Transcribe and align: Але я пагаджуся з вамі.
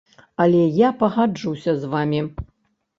Але 0.45 0.61
я 0.79 0.89
пагаджуся 1.05 1.71
з 1.85 1.95
вамі. 1.95 2.21